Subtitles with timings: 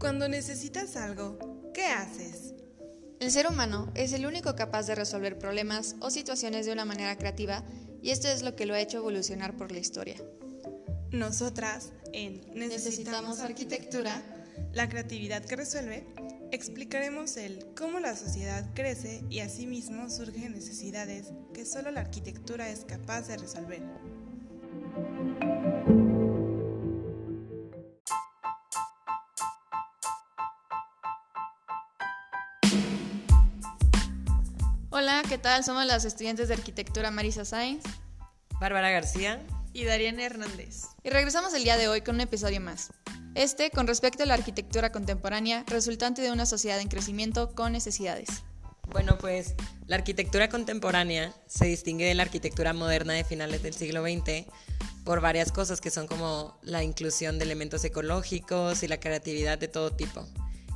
[0.00, 1.38] Cuando necesitas algo,
[1.74, 2.54] ¿qué haces?
[3.20, 7.18] El ser humano es el único capaz de resolver problemas o situaciones de una manera
[7.18, 7.62] creativa
[8.00, 10.16] y esto es lo que lo ha hecho evolucionar por la historia.
[11.12, 14.22] Nosotras, en Necesitamos arquitectura,
[14.72, 16.06] la creatividad que resuelve,
[16.50, 22.86] explicaremos el cómo la sociedad crece y asimismo surgen necesidades que solo la arquitectura es
[22.86, 23.82] capaz de resolver.
[35.20, 35.62] Hola, ¿qué tal?
[35.62, 37.84] Somos las estudiantes de arquitectura Marisa Sainz
[38.58, 39.44] Bárbara García.
[39.74, 40.84] Y Dariana Hernández.
[41.04, 42.90] y regresamos el día de hoy con un episodio más.
[43.34, 48.30] Este con respecto a la arquitectura contemporánea resultante de una sociedad en crecimiento con necesidades.
[48.88, 49.56] Bueno, pues
[49.86, 54.46] la arquitectura contemporánea se distingue de la arquitectura moderna de finales del siglo XX
[55.04, 59.68] por varias cosas que son como la inclusión de elementos ecológicos y la creatividad de
[59.68, 60.26] todo tipo.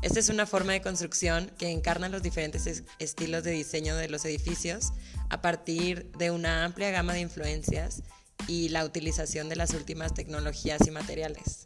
[0.05, 4.11] Esta es una forma de construcción que encarna los diferentes es- estilos de diseño de
[4.11, 4.93] los edificios
[5.31, 8.03] a partir de una amplia gama de influencias
[8.47, 11.65] y la utilización de las últimas tecnologías y materiales.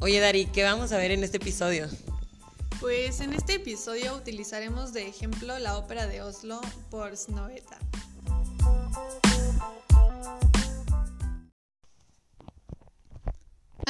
[0.00, 1.86] Oye, Dari, ¿qué vamos a ver en este episodio?
[2.80, 7.78] Pues en este episodio utilizaremos de ejemplo la ópera de Oslo por Snoeta.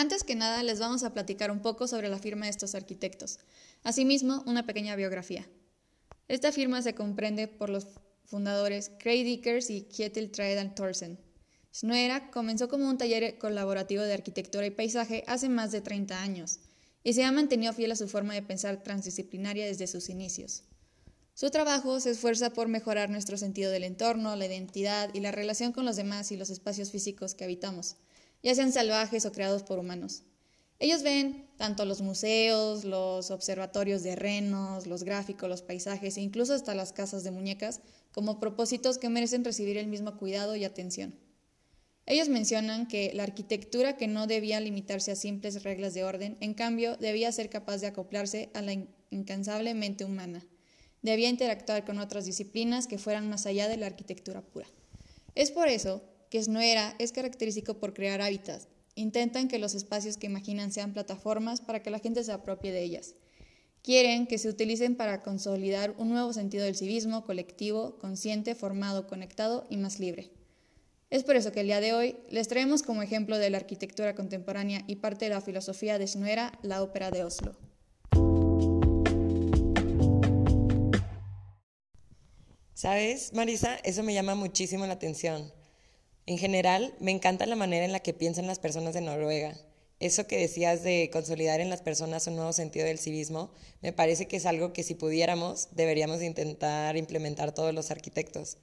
[0.05, 3.39] Antes que nada, les vamos a platicar un poco sobre la firma de estos arquitectos.
[3.85, 5.49] Asimismo, una pequeña biografía.
[6.29, 7.87] Esta firma se comprende por los
[8.27, 11.19] fundadores Craig Dickers y Kjetil Traedan Thorsen.
[11.73, 16.59] Snoera comenzó como un taller colaborativo de arquitectura y paisaje hace más de 30 años
[17.03, 20.65] y se ha mantenido fiel a su forma de pensar transdisciplinaria desde sus inicios.
[21.33, 25.73] Su trabajo se esfuerza por mejorar nuestro sentido del entorno, la identidad y la relación
[25.73, 27.97] con los demás y los espacios físicos que habitamos,
[28.45, 30.23] ya sean salvajes o creados por humanos.
[30.79, 36.53] Ellos ven tanto los museos, los observatorios de renos, los gráficos, los paisajes e incluso
[36.53, 37.81] hasta las casas de muñecas
[38.13, 41.19] como propósitos que merecen recibir el mismo cuidado y atención.
[42.07, 46.53] Ellos mencionan que la arquitectura que no debía limitarse a simples reglas de orden, en
[46.53, 50.45] cambio, debía ser capaz de acoplarse a la in- incansablemente humana.
[51.01, 54.67] Debía interactuar con otras disciplinas que fueran más allá de la arquitectura pura.
[55.35, 58.69] Es por eso que Snoera es característico por crear hábitats.
[58.95, 62.83] Intentan que los espacios que imaginan sean plataformas para que la gente se apropie de
[62.83, 63.15] ellas.
[63.83, 69.67] Quieren que se utilicen para consolidar un nuevo sentido del civismo colectivo, consciente, formado, conectado
[69.69, 70.31] y más libre.
[71.11, 74.15] Es por eso que el día de hoy les traemos como ejemplo de la arquitectura
[74.15, 77.57] contemporánea y parte de la filosofía de Snoera la ópera de Oslo.
[82.73, 83.77] ¿Sabes, Marisa?
[83.85, 85.53] Eso me llama muchísimo la atención.
[86.27, 89.55] En general, me encanta la manera en la que piensan las personas de Noruega.
[90.01, 93.51] Eso que decías de consolidar en las personas un nuevo sentido del civismo,
[93.83, 98.57] me parece que es algo que si pudiéramos, deberíamos de intentar implementar todos los arquitectos.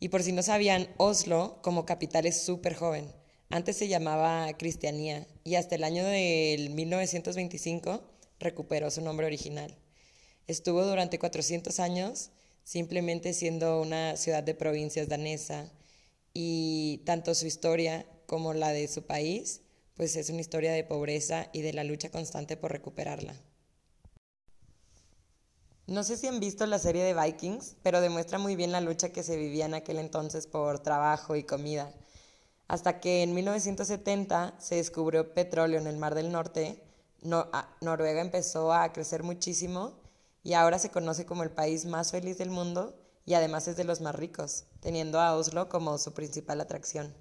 [0.00, 3.06] Y por si no sabían, Oslo como capital es súper joven.
[3.48, 8.02] Antes se llamaba Cristianía y hasta el año del 1925
[8.40, 9.76] recuperó su nombre original.
[10.48, 12.30] Estuvo durante 400 años
[12.64, 15.70] simplemente siendo una ciudad de provincias danesa
[16.34, 19.62] y tanto su historia como la de su país,
[19.94, 23.34] pues es una historia de pobreza y de la lucha constante por recuperarla.
[25.86, 29.10] No sé si han visto la serie de Vikings, pero demuestra muy bien la lucha
[29.10, 31.92] que se vivía en aquel entonces por trabajo y comida.
[32.68, 36.82] Hasta que en 1970 se descubrió petróleo en el Mar del Norte,
[37.20, 39.92] no, a- Noruega empezó a crecer muchísimo
[40.42, 43.84] y ahora se conoce como el país más feliz del mundo y además es de
[43.84, 47.14] los más ricos, teniendo a Oslo como su principal atracción.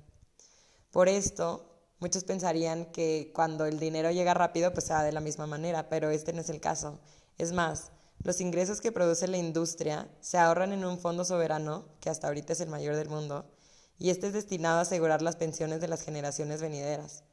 [0.92, 1.66] Por esto,
[2.00, 5.90] muchos pensarían que cuando el dinero llega rápido, pues se va de la misma manera,
[5.90, 7.00] pero este no es el caso.
[7.38, 7.92] Es más,
[8.24, 12.54] los ingresos que produce la industria se ahorran en un fondo soberano, que hasta ahorita
[12.54, 13.46] es el mayor del mundo,
[13.98, 17.24] y este es destinado a asegurar las pensiones de las generaciones venideras.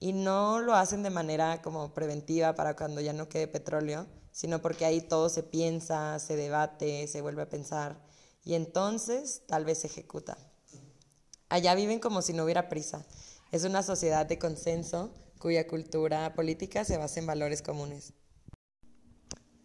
[0.00, 4.62] Y no lo hacen de manera como preventiva para cuando ya no quede petróleo, sino
[4.62, 8.00] porque ahí todo se piensa, se debate, se vuelve a pensar,
[8.44, 10.38] y entonces tal vez se ejecuta.
[11.48, 13.04] Allá viven como si no hubiera prisa.
[13.52, 18.12] Es una sociedad de consenso cuya cultura política se basa en valores comunes.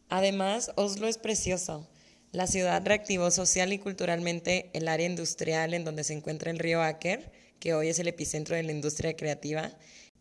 [0.10, 1.88] Además, Oslo es precioso.
[2.32, 6.82] La ciudad reactivó social y culturalmente el área industrial en donde se encuentra el río
[6.82, 9.72] Aker, que hoy es el epicentro de la industria creativa,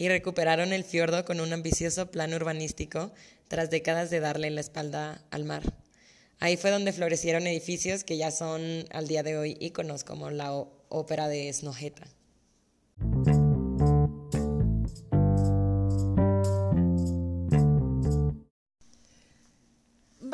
[0.02, 3.12] y recuperaron el fiordo con un ambicioso plan urbanístico
[3.46, 5.62] tras décadas de darle la espalda al mar.
[6.40, 10.52] Ahí fue donde florecieron edificios que ya son al día de hoy íconos como la
[10.88, 12.08] ópera de Snøhetta.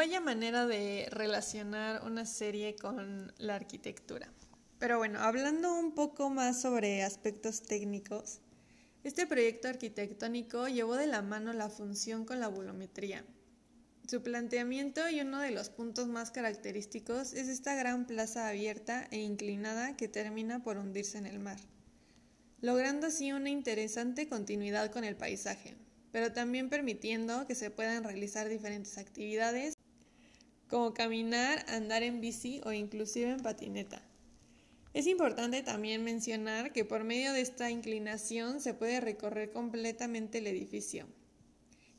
[0.09, 4.32] extraña manera de relacionar una serie con la arquitectura.
[4.79, 8.41] Pero bueno, hablando un poco más sobre aspectos técnicos,
[9.05, 13.25] este proyecto arquitectónico llevó de la mano la función con la volumetría.
[14.09, 19.19] Su planteamiento y uno de los puntos más característicos es esta gran plaza abierta e
[19.19, 21.59] inclinada que termina por hundirse en el mar,
[22.61, 25.77] logrando así una interesante continuidad con el paisaje,
[26.11, 29.75] pero también permitiendo que se puedan realizar diferentes actividades
[30.69, 34.03] como caminar, andar en bici o inclusive en patineta.
[34.99, 40.49] Es importante también mencionar que por medio de esta inclinación se puede recorrer completamente el
[40.49, 41.06] edificio.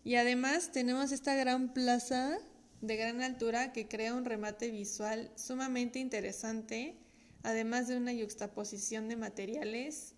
[0.04, 2.40] Y además tenemos esta gran plaza
[2.82, 6.98] de gran altura que crea un remate visual sumamente interesante,
[7.42, 10.16] además de una yuxtaposición de materiales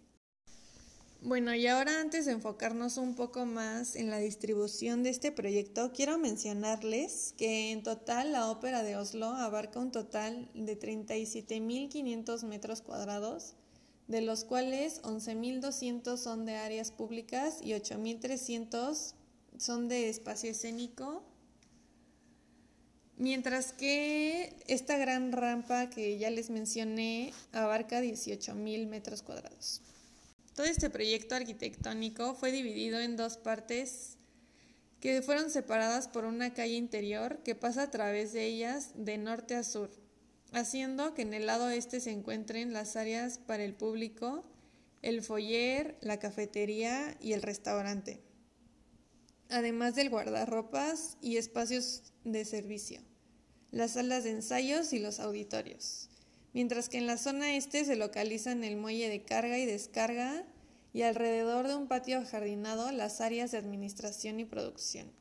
[1.21, 5.91] bueno, y ahora antes de enfocarnos un poco más en la distribución de este proyecto,
[5.93, 12.81] quiero mencionarles que en total la ópera de Oslo abarca un total de 37.500 metros
[12.81, 13.53] cuadrados,
[14.07, 19.13] de los cuales 11.200 son de áreas públicas y 8.300
[19.57, 21.23] son de espacio escénico,
[23.17, 29.81] mientras que esta gran rampa que ya les mencioné abarca 18.000 metros cuadrados.
[30.55, 34.17] Todo este proyecto arquitectónico fue dividido en dos partes
[34.99, 39.55] que fueron separadas por una calle interior que pasa a través de ellas de norte
[39.55, 39.89] a sur,
[40.51, 44.43] haciendo que en el lado este se encuentren las áreas para el público,
[45.01, 48.21] el foyer, la cafetería y el restaurante,
[49.49, 53.01] además del guardarropas y espacios de servicio,
[53.71, 56.10] las salas de ensayos y los auditorios
[56.53, 60.45] mientras que en la zona este se localizan el muelle de carga y descarga
[60.93, 65.11] y alrededor de un patio ajardinado las áreas de administración y producción.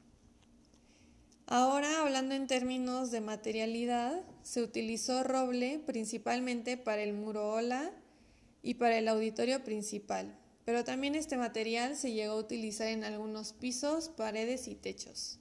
[1.46, 7.90] Ahora, hablando en términos de materialidad, se utilizó roble principalmente para el muro ola
[8.62, 13.52] y para el auditorio principal, pero también este material se llegó a utilizar en algunos
[13.52, 15.40] pisos, paredes y techos.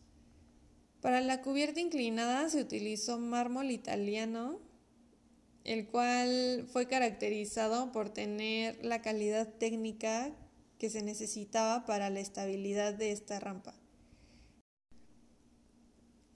[1.01, 4.59] Para la cubierta inclinada se utilizó mármol italiano,
[5.63, 10.31] el cual fue caracterizado por tener la calidad técnica
[10.77, 13.75] que se necesitaba para la estabilidad de esta rampa.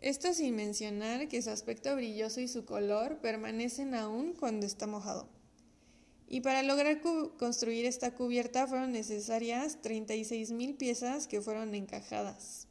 [0.01, 5.29] Esto sin mencionar que su aspecto brilloso y su color permanecen aún cuando está mojado.
[6.27, 6.99] Y para lograr
[7.37, 12.67] construir esta cubierta fueron necesarias 36.000 piezas que fueron encajadas.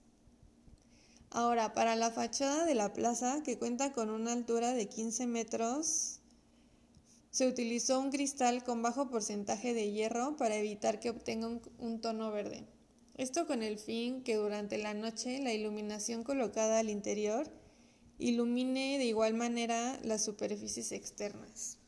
[1.31, 6.21] Ahora, para la fachada de la plaza, que cuenta con una altura de 15 metros,
[7.33, 11.49] se utilizó un cristal con bajo porcentaje de hierro para evitar que obtenga
[11.79, 12.67] un, tono verde.
[13.17, 17.51] Esto con el fin que durante la noche la iluminación colocada al interior
[18.19, 21.79] ilumine de igual manera las superficies externas.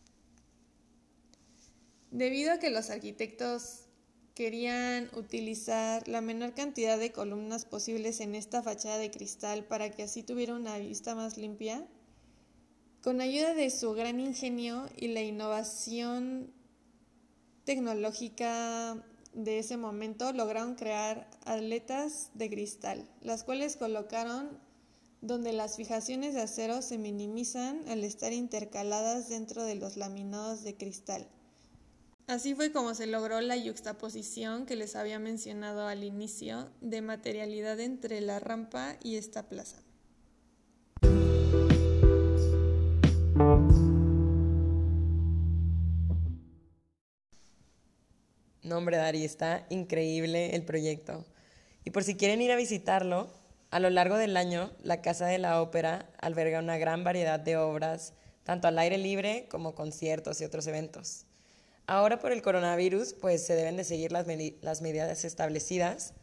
[2.11, 3.81] Debido a que los arquitectos
[4.35, 10.05] querían utilizar la menor cantidad de columnas posibles en esta fachada de cristal para que
[10.05, 11.87] así tuviera una vista más limpia,
[13.05, 16.51] con ayuda de su gran ingenio y la innovación
[17.67, 18.97] tecnológica
[19.35, 24.59] de ese momento, lograron crear aletas de cristal, las cuales colocaron
[25.21, 30.75] donde las fijaciones de acero se minimizan al estar intercaladas dentro de los laminados de
[30.75, 31.29] cristal.
[32.27, 37.81] Así fue como se logró la yuxtaposición que les había mencionado al inicio de materialidad
[37.81, 39.85] entre la rampa y esta plaza.
[48.65, 51.27] No, hombre, Dari, está increíble el proyecto.
[51.85, 53.29] Y por si quieren ir a visitarlo,
[53.71, 57.59] a lo largo del año, la Casa de la Ópera alberga una gran variedad de
[57.59, 61.27] obras, tanto al aire libre como conciertos y otros eventos.
[61.87, 64.27] Ahora por el coronavirus, pues se deben de seguir las,
[64.63, 66.15] las medidas establecidas,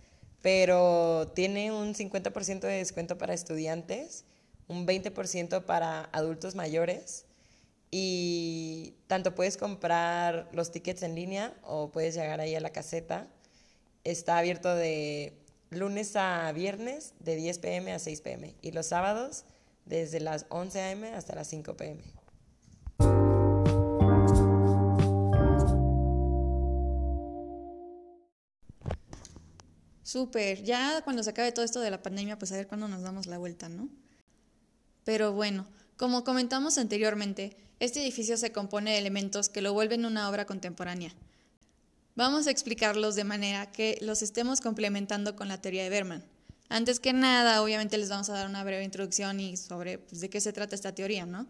[0.42, 4.26] pero tiene un 50% de descuento para estudiantes,
[4.68, 7.26] un 20% para adultos mayores
[7.92, 13.28] y tanto puedes comprar los tickets en línea o puedes llegar ahí a la caseta.
[14.06, 15.38] Está abierto de
[15.70, 19.44] lunes a viernes de 10 pm a 6 pm y los sábados
[19.86, 22.02] desde las 11 am hasta las 5 pm.
[30.04, 33.02] Súper, ya cuando se acabe todo esto de la pandemia, pues a ver cuándo nos
[33.02, 33.88] damos la vuelta, ¿no?
[35.06, 35.68] Pero bueno,
[36.02, 41.14] como comentamos anteriormente, este edificio se compone de elementos que lo vuelven una obra contemporánea.
[42.16, 46.24] Vamos a explicarlos de manera que los estemos complementando con la teoría de Berman.
[46.70, 50.30] Antes que nada, obviamente les vamos a dar una breve introducción y sobre pues, de
[50.32, 51.46] qué se trata esta teoría, ¿no?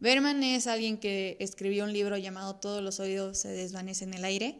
[0.00, 4.24] Berman es alguien que escribió un libro llamado Todos los oídos se desvanecen en el
[4.24, 4.58] aire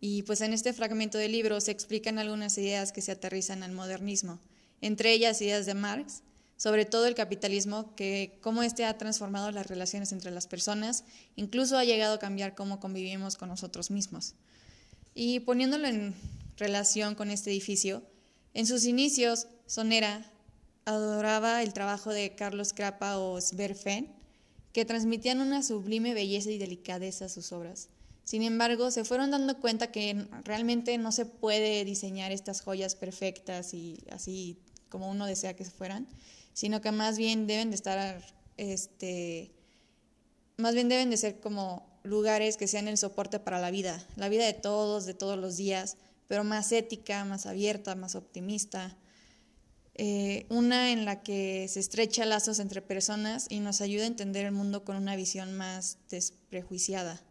[0.00, 3.72] y pues en este fragmento del libro se explican algunas ideas que se aterrizan al
[3.72, 4.38] modernismo,
[4.80, 6.22] entre ellas ideas de Marx,
[6.56, 11.04] sobre todo el capitalismo, que cómo éste ha transformado las relaciones entre las personas,
[11.36, 14.34] incluso ha llegado a cambiar cómo convivimos con nosotros mismos.
[15.14, 16.14] Y poniéndolo en
[16.56, 18.02] relación con este edificio,
[18.54, 20.32] en sus inicios, Sonera
[20.86, 24.14] adoraba el trabajo de Carlos Crapa o Sverfen,
[24.72, 27.88] que transmitían una sublime belleza y delicadeza a sus obras.
[28.24, 33.72] Sin embargo, se fueron dando cuenta que realmente no se puede diseñar estas joyas perfectas
[33.72, 34.58] y así
[34.88, 36.08] como uno desea que se fueran,
[36.56, 38.24] sino que más bien deben de estar,
[38.56, 39.52] este,
[40.56, 44.30] más bien deben de ser como lugares que sean el soporte para la vida, la
[44.30, 45.98] vida de todos, de todos los días,
[46.28, 48.96] pero más ética, más abierta, más optimista.
[49.96, 54.46] Eh, una en la que se estrecha lazos entre personas y nos ayuda a entender
[54.46, 57.22] el mundo con una visión más desprejuiciada.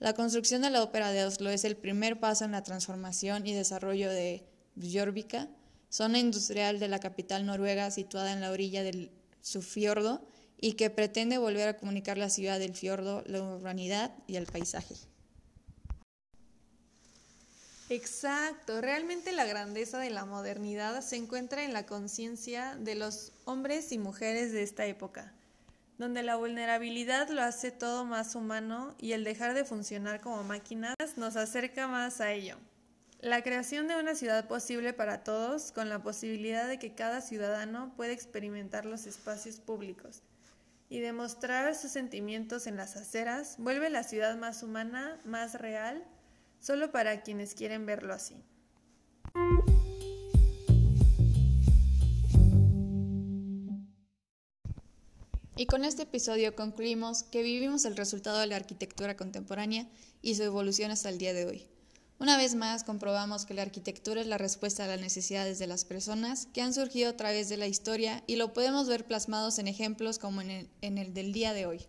[0.00, 3.52] La construcción de la ópera de Oslo es el primer paso en la transformación y
[3.52, 5.48] desarrollo de Björvika,
[5.88, 10.22] zona industrial de la capital noruega situada en la orilla del subfiordo
[10.60, 14.94] y que pretende volver a comunicar la ciudad del fiordo, la urbanidad y el paisaje.
[17.90, 23.92] Exacto, realmente la grandeza de la modernidad se encuentra en la conciencia de los hombres
[23.92, 25.32] y mujeres de esta época,
[25.96, 30.96] donde la vulnerabilidad lo hace todo más humano y el dejar de funcionar como máquinas
[31.16, 32.58] nos acerca más a ello.
[33.20, 37.92] La creación de una ciudad posible para todos, con la posibilidad de que cada ciudadano
[37.96, 40.22] pueda experimentar los espacios públicos
[40.88, 46.04] y demostrar sus sentimientos en las aceras, vuelve la ciudad más humana, más real,
[46.60, 48.36] solo para quienes quieren verlo así.
[55.56, 59.88] Y con este episodio concluimos que vivimos el resultado de la arquitectura contemporánea
[60.22, 61.77] y su evolución hasta el día de hoy.
[62.20, 65.84] Una vez más, comprobamos que la arquitectura es la respuesta a las necesidades de las
[65.84, 69.68] personas que han surgido a través de la historia y lo podemos ver plasmados en
[69.68, 71.86] ejemplos como en el, del día de hoy.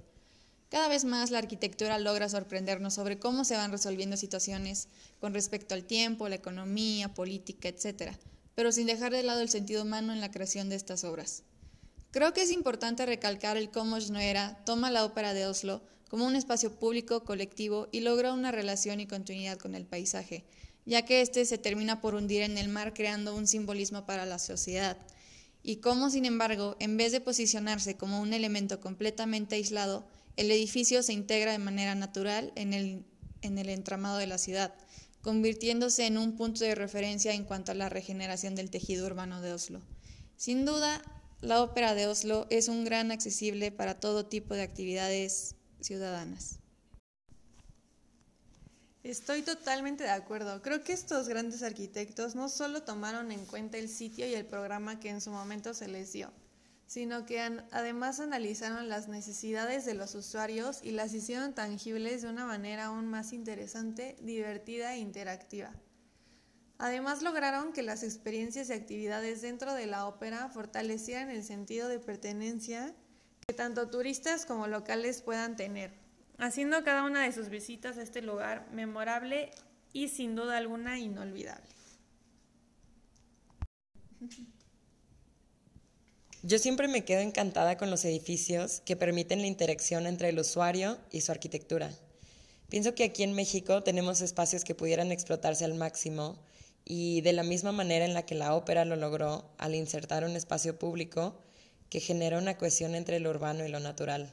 [0.70, 4.88] Cada vez más la arquitectura logra sorprendernos sobre cómo se van resolviendo situaciones
[5.20, 8.14] con respecto al tiempo, la economía, política, etc.,
[8.54, 11.42] pero sin dejar de lado el sentido humano en la creación de estas obras.
[12.12, 16.36] Creo que es importante recalcar el cómo Schnoera toma la ópera de Oslo como un
[16.36, 20.44] espacio público, colectivo y logra una relación y continuidad con el paisaje,
[20.86, 24.40] ya que éste se termina por hundir en el mar creando un simbolismo para la
[24.40, 24.98] sociedad,
[25.62, 31.04] y cómo, sin embargo, en vez de posicionarse como un elemento completamente aislado, el edificio
[31.04, 33.06] se integra de manera natural en el,
[33.42, 34.74] en el entramado de la ciudad,
[35.22, 39.52] convirtiéndose en un punto de referencia en cuanto a la regeneración del tejido urbano de
[39.52, 39.82] Oslo.
[40.38, 41.02] Sin duda,
[41.42, 46.60] la ópera de Oslo es un gran accesible para todo tipo de actividades ciudadanas.
[49.04, 50.62] Estoy totalmente de acuerdo.
[50.62, 55.00] Creo que estos grandes arquitectos no solo tomaron en cuenta el sitio y el programa
[55.00, 56.34] que en su momento se les dio,
[56.86, 57.40] sino que
[57.72, 63.08] además analizaron las necesidades de los usuarios y las hicieron tangibles de una manera aún
[63.08, 65.72] más interesante, divertida e interactiva.
[66.78, 72.00] Además lograron que las experiencias y actividades dentro de la ópera fortalecieran el sentido de
[72.00, 72.94] pertenencia
[73.50, 75.92] que tanto turistas como locales puedan tener,
[76.38, 79.50] haciendo cada una de sus visitas a este lugar memorable
[79.92, 81.68] y sin duda alguna inolvidable.
[86.44, 91.00] Yo siempre me quedo encantada con los edificios que permiten la interacción entre el usuario
[91.12, 91.90] y su arquitectura.
[92.70, 96.38] Pienso que aquí en México tenemos espacios que pudieran explotarse al máximo
[96.86, 100.36] y de la misma manera en la que la ópera lo logró al insertar un
[100.36, 101.36] espacio público,
[101.90, 104.32] que genera una cohesión entre lo urbano y lo natural.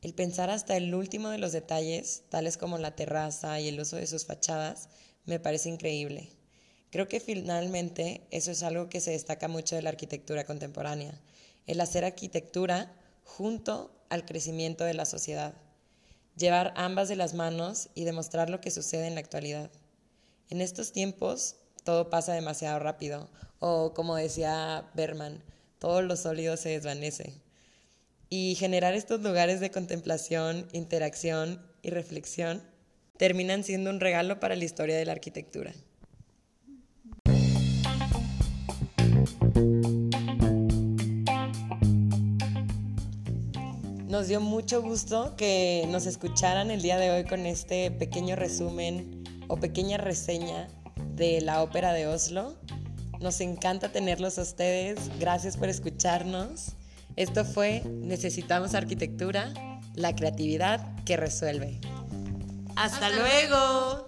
[0.00, 3.96] El pensar hasta el último de los detalles, tales como la terraza y el uso
[3.96, 4.88] de sus fachadas,
[5.24, 6.30] me parece increíble.
[6.90, 11.20] Creo que finalmente eso es algo que se destaca mucho de la arquitectura contemporánea,
[11.66, 15.52] el hacer arquitectura junto al crecimiento de la sociedad,
[16.36, 19.70] llevar ambas de las manos y demostrar lo que sucede en la actualidad.
[20.48, 23.28] En estos tiempos todo pasa demasiado rápido,
[23.58, 25.42] o como decía Berman,
[25.78, 27.34] todo lo sólido se desvanece.
[28.30, 32.62] Y generar estos lugares de contemplación, interacción y reflexión
[33.16, 35.72] terminan siendo un regalo para la historia de la arquitectura.
[44.08, 49.22] Nos dio mucho gusto que nos escucharan el día de hoy con este pequeño resumen
[49.48, 50.68] o pequeña reseña
[51.14, 52.56] de la ópera de Oslo
[53.20, 54.98] Nos encanta tenerlos a ustedes.
[55.18, 56.72] Gracias por escucharnos.
[57.16, 59.52] Esto fue Necesitamos Arquitectura,
[59.94, 61.80] la creatividad que resuelve.
[62.76, 64.07] Hasta, luego.